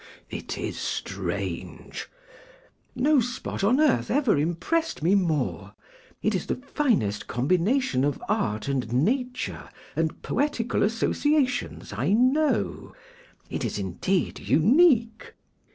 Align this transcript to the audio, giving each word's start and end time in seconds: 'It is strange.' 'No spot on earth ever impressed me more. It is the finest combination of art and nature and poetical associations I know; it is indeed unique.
'It 0.31 0.57
is 0.57 0.79
strange.' 0.79 2.09
'No 2.95 3.19
spot 3.19 3.63
on 3.63 3.79
earth 3.79 4.09
ever 4.09 4.35
impressed 4.35 5.03
me 5.03 5.13
more. 5.13 5.75
It 6.23 6.33
is 6.33 6.47
the 6.47 6.55
finest 6.55 7.27
combination 7.27 8.03
of 8.03 8.19
art 8.27 8.67
and 8.67 8.91
nature 8.91 9.69
and 9.95 10.19
poetical 10.23 10.81
associations 10.81 11.93
I 11.93 12.13
know; 12.13 12.95
it 13.51 13.63
is 13.63 13.77
indeed 13.77 14.39
unique. 14.39 15.33